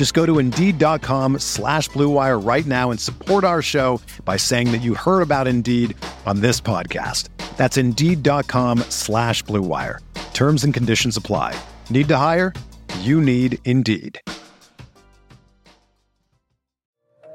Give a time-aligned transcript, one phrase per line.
[0.00, 4.78] Just go to Indeed.com slash BlueWire right now and support our show by saying that
[4.78, 7.28] you heard about Indeed on this podcast.
[7.58, 9.98] That's Indeed.com slash BlueWire.
[10.32, 11.54] Terms and conditions apply.
[11.90, 12.54] Need to hire?
[13.00, 14.18] You need Indeed.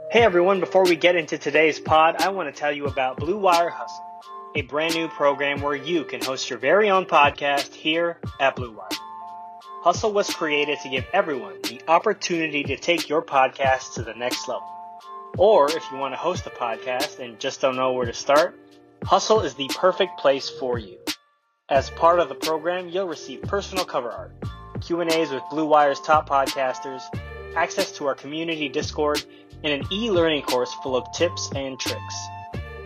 [0.10, 3.38] Hey everyone, before we get into today's pod, I want to tell you about Blue
[3.38, 4.24] Wire Hustle,
[4.56, 8.72] a brand new program where you can host your very own podcast here at Blue
[8.72, 8.95] Wire.
[9.86, 14.48] Hustle was created to give everyone the opportunity to take your podcast to the next
[14.48, 14.68] level.
[15.38, 18.60] Or if you want to host a podcast and just don't know where to start,
[19.04, 20.98] Hustle is the perfect place for you.
[21.70, 24.34] As part of the program, you'll receive personal cover art,
[24.82, 27.04] Q&As with Blue Wire's top podcasters,
[27.56, 29.24] access to our community Discord,
[29.64, 32.16] and an e-learning course full of tips and tricks.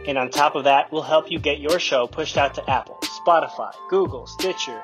[0.05, 2.99] And on top of that, we'll help you get your show pushed out to Apple,
[3.25, 4.83] Spotify, Google, Stitcher,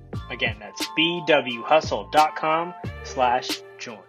[0.29, 2.73] Again, that's bwhustle.com
[3.03, 3.99] slash join.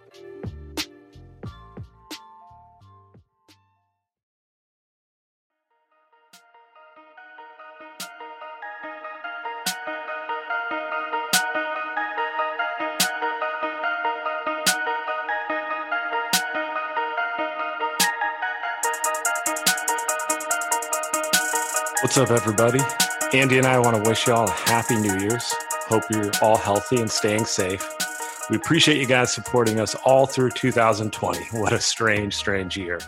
[22.01, 22.79] What's up, everybody?
[23.33, 25.51] Andy and I want to wish you all a happy New Year's.
[25.87, 27.87] Hope you're all healthy and staying safe.
[28.49, 31.39] We appreciate you guys supporting us all through 2020.
[31.59, 32.99] What a strange, strange year.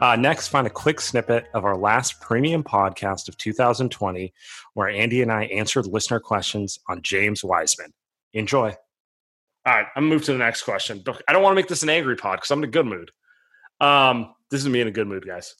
[0.00, 4.32] Uh, next, find a quick snippet of our last premium podcast of 2020,
[4.74, 7.92] where Andy and I answered listener questions on James Wiseman.
[8.34, 8.74] Enjoy.
[9.64, 11.02] All right, I'm gonna move to the next question.
[11.26, 13.10] I don't want to make this an angry pod because I'm in a good mood.
[13.80, 15.54] Um, this is me in a good mood, guys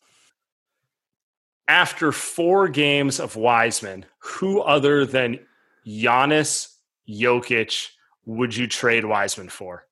[1.69, 5.39] after four games of Wiseman, who other than
[5.87, 6.75] Giannis,
[7.09, 7.91] Jokic
[8.25, 9.87] would you trade Wiseman for?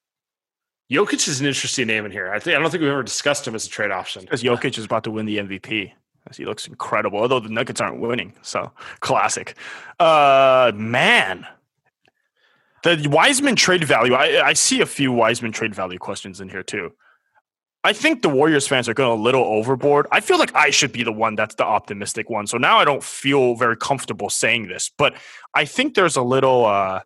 [0.90, 2.30] Jokic is an interesting name in here.
[2.30, 4.22] I think I don't think we've ever discussed him as a trade option.
[4.22, 5.92] Because Jokic is about to win the MVP.
[6.28, 8.34] As he looks incredible, although the Nuggets aren't winning.
[8.42, 9.56] So classic.
[9.98, 11.46] Uh man.
[12.82, 14.14] The Wiseman trade value.
[14.14, 16.92] I, I see a few Wiseman trade value questions in here too.
[17.84, 20.06] I think the Warriors fans are going a little overboard.
[20.10, 22.46] I feel like I should be the one that's the optimistic one.
[22.46, 25.14] So now I don't feel very comfortable saying this, but
[25.54, 27.00] I think there's a little uh,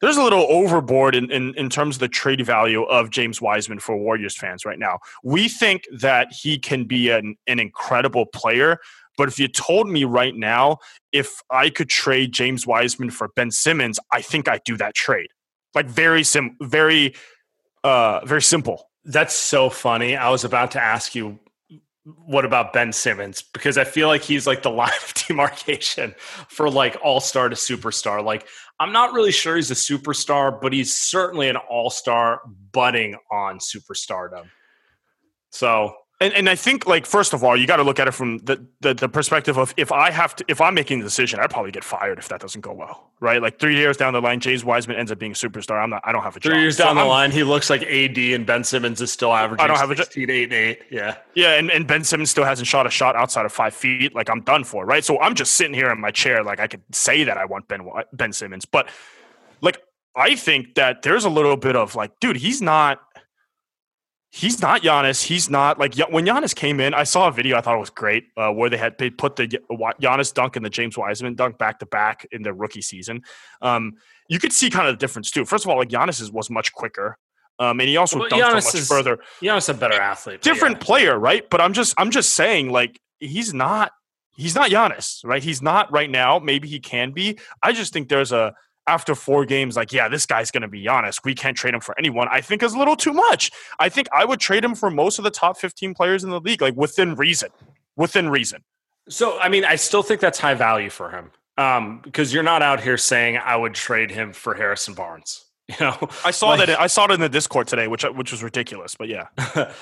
[0.00, 3.80] there's a little overboard in, in, in terms of the trade value of James Wiseman
[3.80, 5.00] for Warriors fans right now.
[5.24, 8.78] We think that he can be an, an incredible player,
[9.18, 10.78] but if you told me right now
[11.10, 15.30] if I could trade James Wiseman for Ben Simmons, I think I'd do that trade.
[15.74, 17.16] Like very sim very
[17.82, 20.16] uh very simple that's so funny.
[20.16, 21.38] I was about to ask you,
[22.04, 23.42] what about Ben Simmons?
[23.42, 26.14] Because I feel like he's like the line of demarcation
[26.48, 28.24] for like all star to superstar.
[28.24, 28.46] Like,
[28.80, 32.40] I'm not really sure he's a superstar, but he's certainly an all star
[32.72, 34.50] budding on superstardom.
[35.50, 35.94] So
[36.24, 38.38] and, and I think like first of all, you got to look at it from
[38.38, 41.50] the, the, the perspective of if I have to if I'm making the decision, I'd
[41.50, 43.42] probably get fired if that doesn't go well, right?
[43.42, 45.82] Like three years down the line, James Wiseman ends up being a superstar.
[45.82, 46.02] I'm not.
[46.04, 46.52] I don't have a job.
[46.52, 49.12] Three years so down I'm, the line, he looks like AD, and Ben Simmons is
[49.12, 49.64] still averaging.
[49.64, 50.82] I don't have a 16, 8, and 8.
[50.90, 54.14] Yeah, yeah, and, and Ben Simmons still hasn't shot a shot outside of five feet.
[54.14, 55.04] Like I'm done for, right?
[55.04, 57.68] So I'm just sitting here in my chair, like I could say that I want
[57.68, 58.88] Ben Ben Simmons, but
[59.60, 59.80] like
[60.16, 63.00] I think that there's a little bit of like, dude, he's not
[64.34, 65.22] he's not Giannis.
[65.22, 66.92] He's not like when Giannis came in.
[66.92, 67.56] I saw a video.
[67.56, 70.64] I thought it was great uh, where they had they put the Giannis dunk and
[70.64, 73.22] the James Wiseman dunk back to back in their rookie season.
[73.62, 73.94] Um,
[74.28, 75.44] you could see kind of the difference too.
[75.44, 77.16] First of all, like Giannis is, was much quicker.
[77.60, 79.18] Um, and he also well, dunked so much is, further.
[79.40, 80.84] Giannis a better athlete, different yeah.
[80.84, 81.48] player, right?
[81.48, 83.92] But I'm just, I'm just saying, like he's not,
[84.36, 85.42] he's not Giannis, right?
[85.42, 86.40] He's not right now.
[86.40, 87.38] Maybe he can be.
[87.62, 88.54] I just think there's a
[88.86, 91.20] after four games, like, yeah, this guy's going to be Giannis.
[91.24, 92.28] We can't trade him for anyone.
[92.30, 93.50] I think is a little too much.
[93.78, 96.40] I think I would trade him for most of the top 15 players in the
[96.40, 97.50] league, like within reason.
[97.96, 98.62] Within reason.
[99.08, 102.62] So, I mean, I still think that's high value for him um, because you're not
[102.62, 105.44] out here saying I would trade him for Harrison Barnes.
[105.66, 106.78] You know, I saw like, that.
[106.78, 108.96] I saw it in the Discord today, which which was ridiculous.
[108.96, 109.28] But yeah.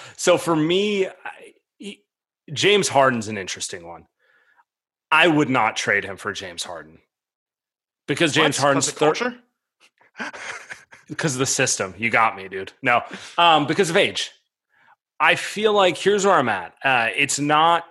[0.17, 1.97] so for me, I,
[2.53, 4.07] James Harden's an interesting one.
[5.11, 7.01] I would not trade him for James Harden
[8.13, 8.63] because James what?
[8.63, 9.35] Harden's culture.
[11.09, 11.95] because of the system.
[11.97, 12.73] You got me, dude.
[12.83, 13.03] No,
[13.39, 14.31] um, because of age.
[15.19, 16.75] I feel like here's where I'm at.
[16.85, 17.85] Uh, it's not.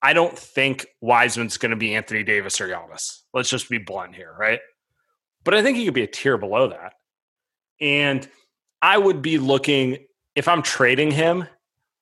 [0.00, 3.20] I don't think Wiseman's going to be Anthony Davis or Giannis.
[3.34, 4.60] Let's just be blunt here, right?
[5.44, 6.92] But I think he could be a tier below that.
[7.80, 8.28] And
[8.80, 11.48] I would be looking if I'm trading him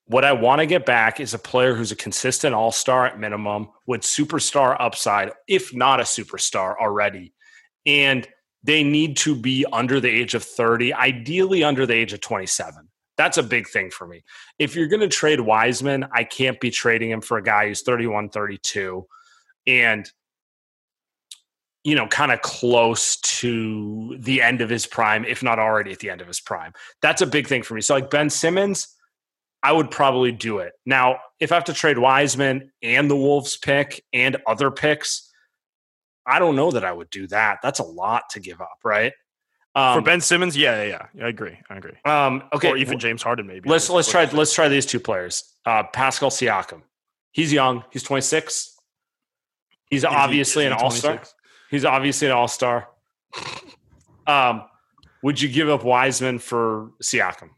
[0.06, 3.18] what I want to get back is a player who's a consistent all star at
[3.18, 7.32] minimum with superstar upside, if not a superstar already.
[7.84, 8.26] And
[8.62, 12.88] they need to be under the age of 30, ideally under the age of 27.
[13.16, 14.22] That's a big thing for me.
[14.58, 17.82] If you're going to trade Wiseman, I can't be trading him for a guy who's
[17.82, 19.06] 31, 32
[19.66, 20.08] and,
[21.82, 25.98] you know, kind of close to the end of his prime, if not already at
[25.98, 26.72] the end of his prime.
[27.02, 27.80] That's a big thing for me.
[27.80, 28.95] So, like Ben Simmons,
[29.66, 30.74] I would probably do it.
[30.86, 35.28] Now, if I have to trade Wiseman and the Wolves pick and other picks,
[36.24, 37.58] I don't know that I would do that.
[37.64, 39.12] That's a lot to give up, right?
[39.74, 41.58] Um, For Ben Simmons, yeah, yeah, yeah, I agree.
[41.68, 41.94] I agree.
[42.04, 43.68] Um, okay, or even James Harden, maybe.
[43.68, 45.42] Let's let's try let's try these two players.
[45.66, 46.82] Uh, Pascal Siakam.
[47.32, 47.82] He's young.
[47.90, 48.72] He's 26.
[49.90, 51.20] He's obviously he, an all star.
[51.72, 52.88] He's obviously an all star.
[54.28, 54.62] um,
[55.24, 57.50] would you give up Wiseman for Siakam?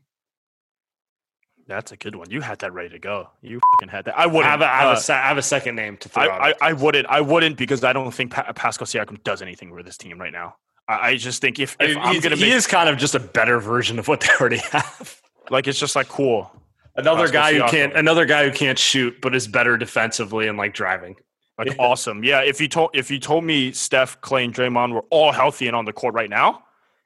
[1.69, 2.31] That's a good one.
[2.31, 3.29] You had that ready to go.
[3.43, 4.19] You fucking had that.
[4.19, 4.47] I wouldn't.
[4.47, 6.49] I have a, I have, uh, a, I have a second name to throw I,
[6.49, 7.06] I, I, wouldn't.
[7.09, 10.32] I wouldn't because I don't think pa- Pascal Siakam does anything with this team right
[10.32, 10.56] now.
[10.88, 12.44] I, I just think if, if I am gonna, be.
[12.44, 15.20] he make, is kind of just a better version of what they already have.
[15.50, 16.50] Like it's just like cool.
[16.97, 17.65] Another Pascal guy Siakam.
[17.65, 17.97] who can't.
[17.97, 21.17] Another guy who can't shoot, but is better defensively and like driving.
[21.59, 22.25] Like awesome.
[22.25, 22.41] Yeah.
[22.41, 25.76] If you told if you told me Steph, Clay, and Draymond were all healthy and
[25.76, 26.62] on the court right now,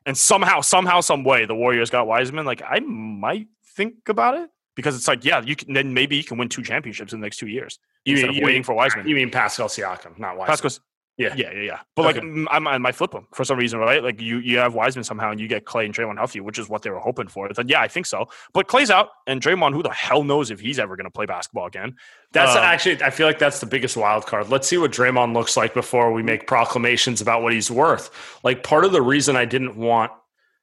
[0.07, 4.51] and somehow, somehow, some way, the Warriors got Wiseman, like I might think about it
[4.75, 7.25] because it's like, yeah, you can then maybe you can win two championships in the
[7.25, 9.09] next two years you instead mean, of waiting mean, for Wiseman.
[9.09, 10.47] You mean Pascal Siakam, not Wiseman?
[10.47, 10.71] Pascal,
[11.19, 11.81] yeah, yeah, yeah, yeah.
[11.95, 12.27] But okay.
[12.27, 14.03] like, I, I might flip them for some reason, right?
[14.03, 16.71] Like you, you have Wiseman somehow, and you get Clay and Draymond healthy, which is
[16.71, 17.49] what they were hoping for.
[17.53, 18.29] Then yeah, I think so.
[18.55, 21.27] But Clay's out, and Draymond, who the hell knows if he's ever going to play
[21.27, 21.97] basketball again?
[22.33, 24.49] That's um, actually, I feel like that's the biggest wild card.
[24.49, 28.11] Let's see what Draymond looks like before we make proclamations about what he's worth.
[28.43, 30.13] Like part of the reason I didn't want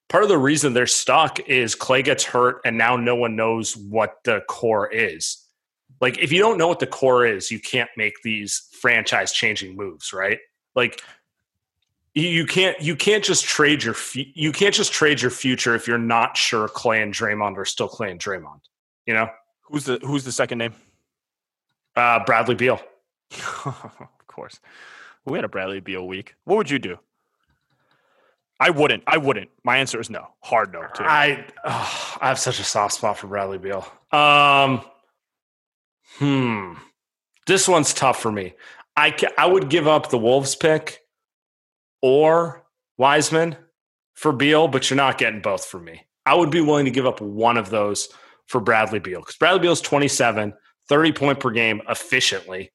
[0.10, 3.78] part of the reason they're stuck is Clay gets hurt and now no one knows
[3.78, 5.38] what the core is.
[6.02, 9.76] Like if you don't know what the core is, you can't make these franchise changing
[9.76, 10.40] moves, right?
[10.76, 11.02] Like
[12.16, 15.98] you can't you can't just trade your you can't just trade your future if you're
[15.98, 18.62] not sure Clay and Draymond are still Clay and Draymond.
[19.06, 19.30] You know
[19.62, 20.74] who's the who's the second name?
[21.96, 22.82] Uh, Bradley Beal.
[23.66, 24.60] of course,
[25.26, 26.36] we had a Bradley Beal week.
[26.46, 26.98] What would you do?
[28.60, 29.04] I wouldn't.
[29.08, 29.50] I wouldn't.
[29.64, 30.28] My answer is no.
[30.42, 30.82] Hard no.
[30.94, 31.04] Too.
[31.04, 33.86] I oh, I have such a soft spot for Bradley Beal.
[34.12, 34.82] Um,
[36.18, 36.74] hmm.
[37.48, 38.54] This one's tough for me.
[38.98, 41.00] I I would give up the Wolves pick
[42.02, 42.66] or
[42.98, 43.56] Wiseman
[44.16, 46.02] for Beal, but you're not getting both for me.
[46.26, 48.10] I would be willing to give up one of those
[48.48, 50.54] for Bradley Beal because Bradley Beal's 27,
[50.90, 52.72] 30 point per game efficiently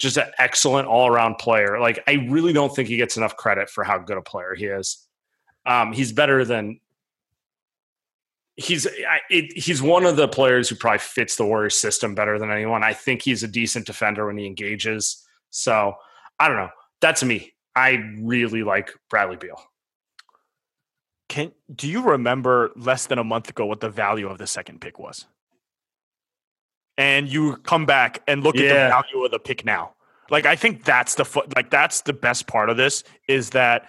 [0.00, 1.78] just an excellent all around player.
[1.78, 4.64] Like, I really don't think he gets enough credit for how good a player he
[4.64, 5.06] is.
[5.66, 6.80] Um, he's better than
[8.60, 8.86] he's
[9.30, 12.84] it, he's one of the players who probably fits the Warriors system better than anyone.
[12.84, 15.26] I think he's a decent defender when he engages.
[15.50, 15.94] So
[16.38, 16.70] I don't know.
[17.00, 17.52] That's me.
[17.74, 19.60] I really like Bradley Beal.
[21.28, 24.80] Can do you remember less than a month ago what the value of the second
[24.80, 25.26] pick was?
[26.98, 28.62] And you come back and look yeah.
[28.62, 29.94] at the value of the pick now.
[30.28, 33.88] Like I think that's the like that's the best part of this is that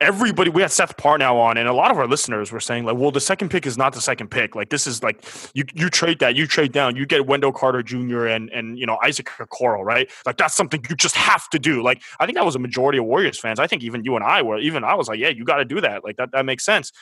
[0.00, 2.96] everybody we had Seth Partnow on, and a lot of our listeners were saying like,
[2.96, 4.54] "Well, the second pick is not the second pick.
[4.54, 5.24] Like this is like
[5.54, 8.26] you you trade that, you trade down, you get Wendell Carter Jr.
[8.26, 10.10] and and you know Isaac Okoro, right?
[10.26, 11.82] Like that's something you just have to do.
[11.82, 13.58] Like I think that was a majority of Warriors fans.
[13.58, 15.64] I think even you and I were even I was like, yeah, you got to
[15.64, 16.04] do that.
[16.04, 16.92] Like that that makes sense.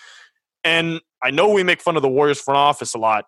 [0.65, 3.27] And I know we make fun of the Warriors front office a lot.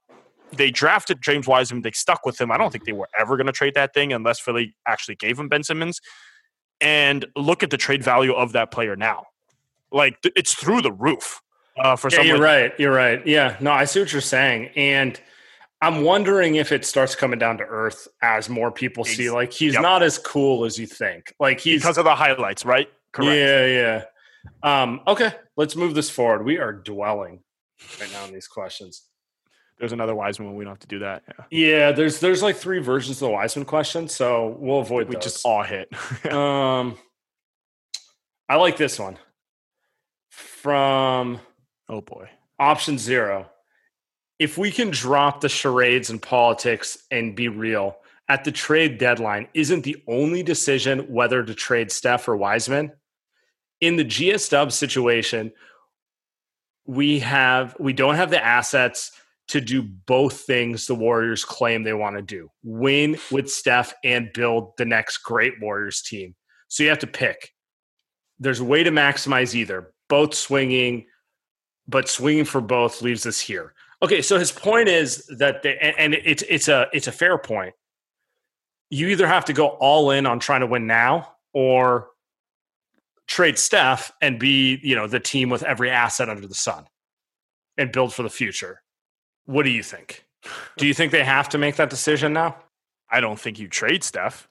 [0.53, 1.83] They drafted James Wiseman.
[1.83, 2.51] They stuck with him.
[2.51, 5.39] I don't think they were ever going to trade that thing unless Philly actually gave
[5.39, 6.01] him Ben Simmons.
[6.81, 9.27] And look at the trade value of that player now.
[9.91, 11.41] Like it's through the roof.
[11.79, 12.73] Uh, for yeah, you're right.
[12.79, 13.25] You're right.
[13.27, 13.57] Yeah.
[13.61, 15.21] No, I see what you're saying, and
[15.81, 19.31] I'm wondering if it starts coming down to earth as more people see.
[19.31, 19.83] Like he's yep.
[19.83, 21.33] not as cool as you think.
[21.39, 22.89] Like he's because of the highlights, right?
[23.13, 23.31] Correct.
[23.37, 23.67] Yeah.
[23.67, 24.05] Yeah.
[24.63, 26.45] Um, okay, let's move this forward.
[26.45, 27.41] We are dwelling
[28.01, 29.05] right now on these questions.
[29.79, 30.57] There's another Wiseman.
[30.57, 31.23] We don't have to do that.
[31.51, 31.69] Yeah.
[31.69, 35.09] yeah, there's there's like three versions of the Wiseman question, so we'll avoid.
[35.09, 35.25] We those.
[35.25, 35.89] just all hit.
[36.33, 36.99] um,
[38.49, 39.19] I like this one
[40.39, 41.41] from.
[41.89, 42.29] Oh boy.
[42.59, 43.51] Option zero.
[44.39, 49.49] If we can drop the charades and politics and be real, at the trade deadline,
[49.55, 52.93] isn't the only decision whether to trade Steph or Wiseman?
[53.81, 55.53] In the GS Dub situation,
[56.87, 59.13] we have we don't have the assets
[59.49, 64.33] to do both things the Warriors claim they want to do win with Steph and
[64.33, 66.35] build the next great Warriors team.
[66.69, 67.51] So you have to pick.
[68.39, 71.07] There's a way to maximize either, both swinging,
[71.87, 73.75] but swinging for both leaves us here.
[74.03, 77.75] Okay, so his point is that, they, and it's it's a it's a fair point.
[78.91, 82.09] You either have to go all in on trying to win now, or
[83.27, 86.87] trade Steph and be you know the team with every asset under the sun,
[87.77, 88.83] and build for the future.
[89.47, 90.25] What do you think?
[90.77, 92.57] Do you think they have to make that decision now?
[93.11, 94.49] I don't think you trade Steph.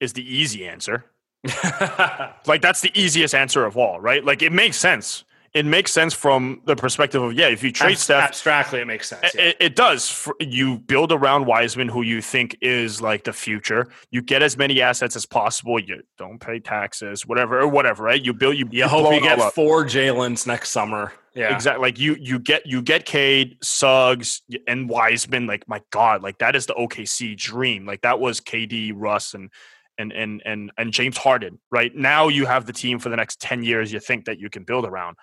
[0.00, 1.04] Is the easy answer.
[2.46, 4.24] like that's the easiest answer of all, right?
[4.24, 5.24] Like it makes sense.
[5.54, 8.86] It makes sense from the perspective of yeah, if you trade Ab- Steph abstractly, it
[8.86, 9.34] makes sense.
[9.34, 9.42] Yeah.
[9.42, 10.28] It, it, does.
[10.40, 13.88] You build around Wiseman, who you think is like the future.
[14.10, 15.80] You get as many assets as possible.
[15.80, 18.22] You don't pay taxes, whatever, or whatever, right?
[18.22, 18.58] You build.
[18.58, 21.12] You, you, you hope you get four Jalen's next summer.
[21.34, 21.82] Yeah, exactly.
[21.82, 25.46] Like you, you get you get Cade, Suggs, and Wiseman.
[25.46, 27.86] Like my God, like that is the OKC dream.
[27.86, 29.50] Like that was KD, Russ, and
[29.98, 31.58] and and and and James Harden.
[31.70, 33.92] Right now, you have the team for the next ten years.
[33.92, 35.16] You think that you can build around.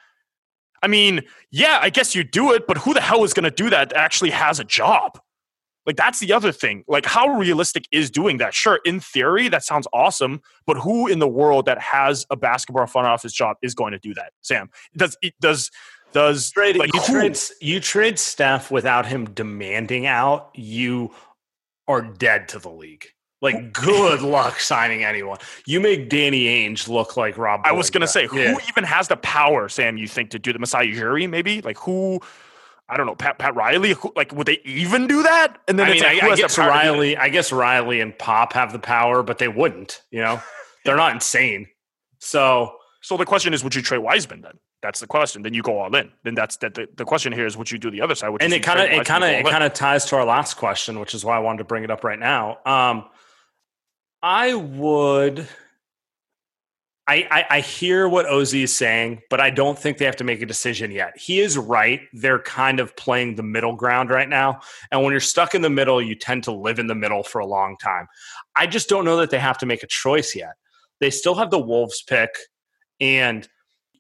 [0.84, 3.52] I mean, yeah, I guess you do it, but who the hell is going to
[3.52, 3.90] do that?
[3.90, 5.20] that actually has a job.
[5.86, 6.84] Like that's the other thing.
[6.88, 8.56] Like how realistic is doing that?
[8.56, 12.88] Sure, in theory that sounds awesome, but who in the world that has a basketball
[12.88, 14.34] front office job is going to do that?
[14.44, 15.70] Saam, does does
[16.12, 21.12] does trade, like, you trade you trade Steph without him demanding out, you
[21.88, 23.06] are dead to the league.
[23.42, 25.38] Like, good luck signing anyone.
[25.66, 27.62] You make Danny Ainge look like Rob.
[27.64, 28.58] I was going to say, who yeah.
[28.70, 30.00] even has the power, Saam?
[30.00, 31.30] You think to do the Masai Ujiri?
[31.30, 32.22] Maybe like who?
[32.88, 33.94] I don't know, Pat Pat Riley.
[33.94, 35.58] Who, like, would they even do that?
[35.68, 37.18] And then I mean, like, I, I guess Riley.
[37.18, 40.02] I guess Riley and Pop have the power, but they wouldn't.
[40.12, 40.42] You know,
[40.86, 41.68] they're not insane.
[42.20, 44.54] So, so the question is, would you trade Wiseman then?
[44.82, 45.42] That's the question.
[45.42, 46.12] Then you go all in.
[46.24, 46.76] Then that's that.
[46.76, 48.32] The, the question here is, would you do the other side?
[48.40, 51.00] and it kind of, it kind of, it kind of ties to our last question,
[51.00, 52.60] which is why I wanted to bring it up right now.
[52.68, 53.06] Um,
[54.26, 55.48] I would.
[57.08, 60.24] I, I, I hear what Ozzy is saying, but I don't think they have to
[60.24, 61.16] make a decision yet.
[61.16, 62.02] He is right.
[62.12, 64.62] They're kind of playing the middle ground right now.
[64.92, 67.38] And when you're stuck in the middle, you tend to live in the middle for
[67.38, 68.08] a long time.
[68.56, 70.56] I just don't know that they have to make a choice yet.
[71.00, 72.32] They still have the Wolves pick.
[73.00, 73.48] And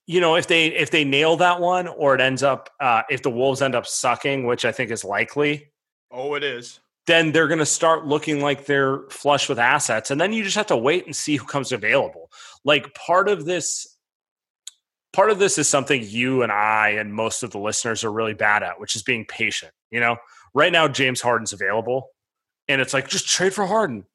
[0.07, 3.21] you know if they if they nail that one or it ends up uh, if
[3.21, 5.71] the wolves end up sucking which i think is likely
[6.11, 10.11] oh it is then they're going to start looking like they're flush with assets.
[10.11, 12.31] And then you just have to wait and see who comes available.
[12.63, 13.97] Like part of this,
[15.13, 18.33] part of this is something you and I and most of the listeners are really
[18.33, 19.71] bad at, which is being patient.
[19.91, 20.17] You know,
[20.53, 22.09] right now, James Harden's available.
[22.67, 24.05] And it's like, just trade for Harden.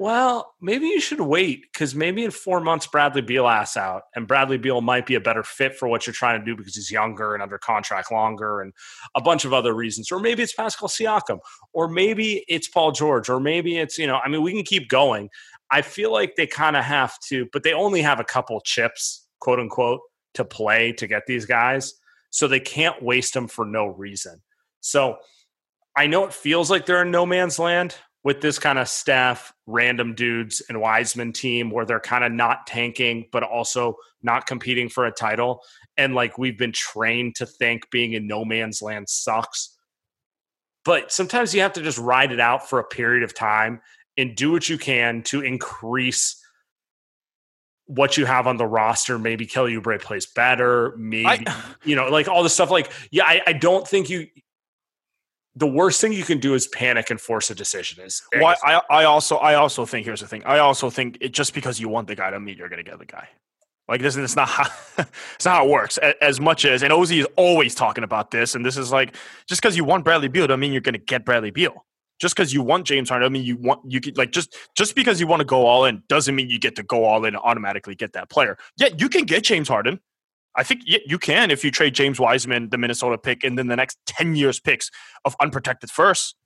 [0.00, 4.26] Well, maybe you should wait because maybe in four months Bradley Beal asks out, and
[4.26, 6.90] Bradley Beal might be a better fit for what you're trying to do because he's
[6.90, 8.72] younger and under contract longer, and
[9.14, 10.10] a bunch of other reasons.
[10.10, 11.38] Or maybe it's Pascal Siakam,
[11.72, 14.88] or maybe it's Paul George, or maybe it's you know, I mean, we can keep
[14.88, 15.28] going.
[15.70, 19.28] I feel like they kind of have to, but they only have a couple chips,
[19.38, 20.00] quote unquote,
[20.34, 21.94] to play to get these guys,
[22.30, 24.42] so they can't waste them for no reason.
[24.80, 25.18] So
[25.96, 29.52] I know it feels like they're in no man's land with this kind of staff,
[29.66, 34.88] random dudes and Wiseman team where they're kind of not tanking, but also not competing
[34.88, 35.62] for a title.
[35.98, 39.76] And like we've been trained to think being in no man's land sucks.
[40.86, 43.80] But sometimes you have to just ride it out for a period of time
[44.16, 46.40] and do what you can to increase
[47.86, 49.18] what you have on the roster.
[49.18, 50.94] Maybe Kelly Oubre plays better.
[50.96, 54.28] Maybe, I, you know, like all the stuff like, yeah, I, I don't think you,
[55.56, 58.04] the worst thing you can do is panic and force a decision.
[58.04, 60.42] Is well, I, I also I also think here's the thing.
[60.44, 62.88] I also think it just because you want the guy to meet, you're going to
[62.88, 63.28] get the guy.
[63.88, 64.66] Like this is not how
[65.34, 65.98] it's not how it works.
[65.98, 69.62] As much as and Ozzy is always talking about this, and this is like just
[69.62, 71.84] because you want Bradley Beal, doesn't mean you're going to get Bradley Beal.
[72.20, 74.94] Just because you want James Harden, I mean you want you could like just just
[74.94, 77.34] because you want to go all in doesn't mean you get to go all in
[77.34, 78.56] and automatically get that player.
[78.76, 80.00] Yet you can get James Harden.
[80.56, 83.76] I think you can if you trade James Wiseman, the Minnesota pick, and then the
[83.76, 84.90] next ten years picks
[85.24, 86.36] of unprotected first.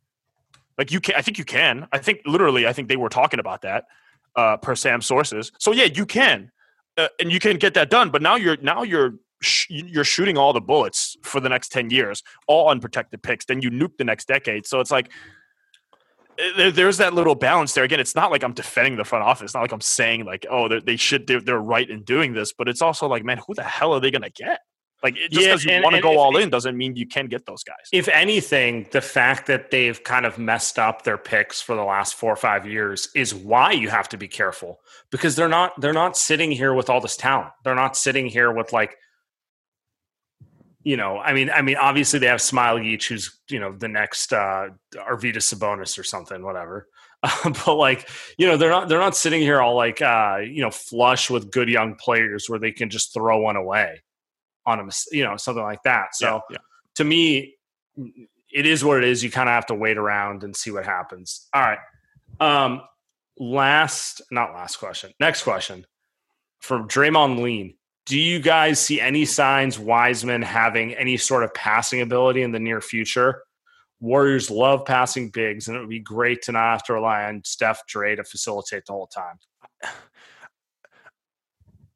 [0.78, 1.88] Like you can, I think you can.
[1.92, 3.84] I think literally, I think they were talking about that
[4.36, 5.52] uh, per Shams sources.
[5.58, 6.50] So yeah, you can
[6.96, 8.10] uh, and you can get that done.
[8.10, 11.90] But now you're now you're sh- you're shooting all the bullets for the next ten
[11.90, 13.44] years, all unprotected picks.
[13.44, 14.66] Then you nuke the next decade.
[14.66, 15.10] So it's like
[16.56, 17.84] there's that little balance there.
[17.84, 19.46] Again, it's not like I'm defending the front office.
[19.46, 22.52] It's not like I'm saying like, oh, they should they're, they're right in doing this.
[22.52, 24.60] But it's also like, man, who the hell are they going to get?
[25.02, 27.46] Like just because yeah, you want to go all in doesn't mean you can get
[27.46, 27.76] those guys.
[27.92, 32.14] If anything, the fact that they've kind of messed up their picks for the last
[32.14, 34.80] four or five years is why you have to be careful
[35.12, 37.50] because they're not they're not sitting here with all this talent.
[37.62, 38.96] They're not sitting here with like
[40.88, 43.88] you know, I mean, I mean, obviously they have Smile Smailagic, who's you know the
[43.88, 46.88] next uh, Arvydas Sabonis or something, whatever.
[47.44, 50.70] but like, you know, they're not they're not sitting here all like uh, you know
[50.70, 54.00] flush with good young players where they can just throw one away
[54.64, 56.14] on a you know something like that.
[56.14, 56.58] So yeah, yeah.
[56.94, 57.56] to me,
[58.50, 59.22] it is what it is.
[59.22, 61.48] You kind of have to wait around and see what happens.
[61.52, 61.80] All right.
[62.40, 62.80] Um,
[63.38, 65.12] last, not last question.
[65.20, 65.84] Next question
[66.60, 67.74] from Draymond Lean.
[68.08, 72.58] Do you guys see any signs Wiseman having any sort of passing ability in the
[72.58, 73.42] near future?
[74.00, 77.42] Warriors love passing bigs, and it would be great to not have to rely on
[77.44, 79.38] Steph Dre to facilitate the whole time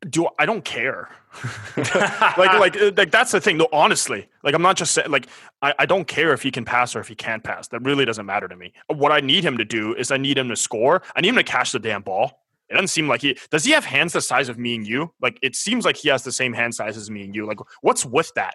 [0.08, 1.08] do I don't care.
[1.76, 4.28] like like uh, like that's the thing though honestly.
[4.42, 5.26] Like I'm not just saying like
[5.62, 7.68] I, I don't care if he can pass or if he can't pass.
[7.68, 8.72] That really doesn't matter to me.
[8.88, 11.02] What I need him to do is I need him to score.
[11.14, 12.41] I need him to catch the damn ball.
[12.72, 15.12] It doesn't seem like he does he have hands the size of me and you?
[15.20, 17.46] Like it seems like he has the same hand size as me and you.
[17.46, 18.54] Like what's with that?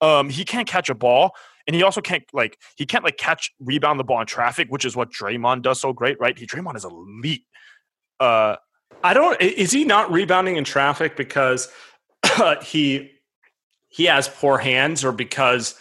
[0.00, 1.32] Um he can't catch a ball
[1.66, 4.84] and he also can't like he can't like catch rebound the ball in traffic, which
[4.84, 6.38] is what Draymond does so great, right?
[6.38, 7.44] He Draymond is elite.
[8.20, 8.56] Uh
[9.02, 9.40] I don't.
[9.40, 11.68] Is he not rebounding in traffic because
[12.62, 13.10] he
[13.88, 15.74] he has poor hands, or because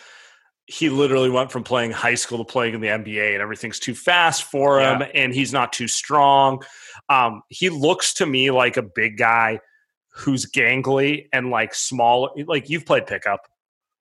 [0.67, 3.93] he literally went from playing high school to playing in the NBA, and everything's too
[3.93, 5.07] fast for him, yeah.
[5.13, 6.63] and he's not too strong.
[7.09, 9.59] Um, he looks to me like a big guy
[10.09, 12.33] who's gangly and like small.
[12.47, 13.41] Like you've played pickup.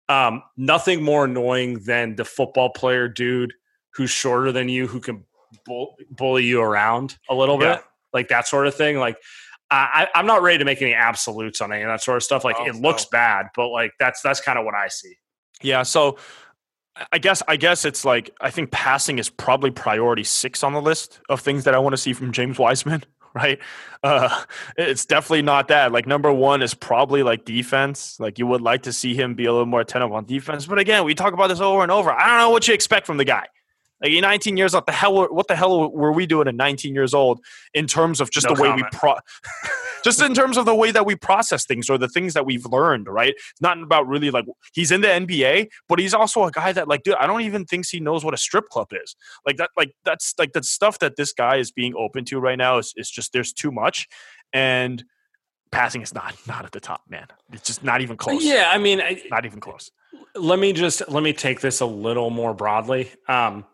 [0.07, 3.53] Um, nothing more annoying than the football player dude
[3.95, 5.25] who's shorter than you who can
[5.65, 7.75] bull- bully you around a little yeah.
[7.75, 8.97] bit like that sort of thing.
[8.97, 9.17] Like
[9.71, 12.43] I, I'm not ready to make any absolutes on any of that sort of stuff.
[12.43, 13.09] Like oh, it looks no.
[13.11, 15.15] bad, but like that's that's kind of what I see.
[15.61, 15.83] Yeah.
[15.83, 16.17] So
[17.11, 20.81] I guess I guess it's like I think passing is probably priority six on the
[20.81, 23.03] list of things that I want to see from James Wiseman.
[23.35, 23.59] Right,
[24.01, 24.45] uh,
[24.77, 25.91] it's definitely not that.
[25.91, 28.17] Like number one is probably like defense.
[28.17, 30.65] Like you would like to see him be a little more attentive on defense.
[30.65, 32.13] But again, we talk about this over and over.
[32.13, 33.47] I don't know what you expect from the guy.
[34.05, 37.13] Like 19 years old, the hell, what the hell were we doing at 19 years
[37.13, 37.39] old
[37.73, 39.15] in terms of just no the way we pro,
[40.03, 42.65] just in terms of the way that we process things or the things that we've
[42.67, 43.33] learned, right?
[43.35, 46.87] It's not about really like he's in the NBA, but he's also a guy that
[46.87, 49.15] like, dude, I don't even think he knows what a strip club is.
[49.45, 52.57] Like that, like that's like the stuff that this guy is being open to right
[52.57, 54.07] now is, is just there's too much,
[54.53, 55.03] and
[55.71, 57.25] passing is not not at the top, man.
[57.51, 58.43] It's just not even close.
[58.43, 59.89] Yeah, I mean, I, not even close.
[60.35, 63.09] Let me just let me take this a little more broadly.
[63.27, 63.65] Um,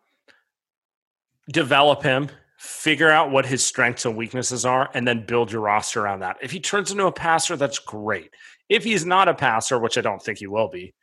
[1.52, 6.02] develop him, figure out what his strengths and weaknesses are, and then build your roster
[6.02, 6.38] around that.
[6.42, 8.32] If he turns into a passer, that's great.
[8.70, 10.94] If he's not a passer, which I don't think he will be,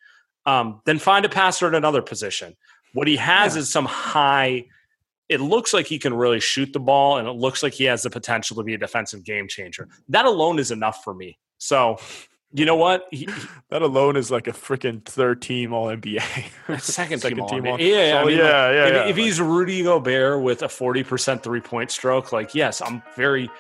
[0.47, 2.57] um, then find a passer at another position.
[2.95, 3.61] What he has yeah.
[3.61, 4.67] is some high.
[5.29, 8.03] It looks like he can really shoot the ball, and it looks like he has
[8.03, 9.89] the potential to be a defensive game changer.
[10.09, 11.39] That alone is enough for me.
[11.59, 11.99] So
[12.53, 13.07] you know what?
[13.11, 13.29] He,
[13.69, 16.21] that alone is like a freaking third team All NBA,
[16.81, 19.09] second, second team, All Yeah, I mean, yeah, like, yeah, if, yeah.
[19.09, 23.51] If he's Rudy Gobert with a forty percent three point stroke, like yes, I'm very.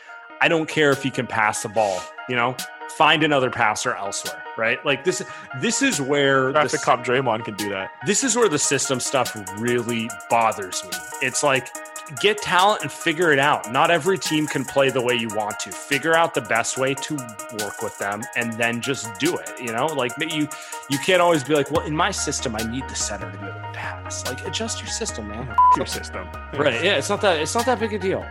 [0.41, 2.01] I don't care if he can pass the ball.
[2.29, 2.57] You know,
[2.97, 4.85] find another passer elsewhere, right?
[4.87, 5.23] Like this.
[5.61, 7.91] This is where the cop Draymond can do that.
[8.07, 10.91] This is where the system stuff really bothers me.
[11.21, 11.69] It's like
[12.21, 13.73] get talent and figure it out.
[13.73, 15.73] Not every team can play the way you want to.
[15.73, 17.15] Figure out the best way to
[17.61, 19.51] work with them and then just do it.
[19.61, 20.49] You know, like you
[20.89, 23.45] you can't always be like, well, in my system, I need the center to be
[23.45, 24.27] able to pass.
[24.27, 25.55] Like adjust your system, man.
[25.77, 26.29] Your system.
[26.55, 26.83] Right.
[26.83, 28.27] Yeah, it's not that it's not that big a deal.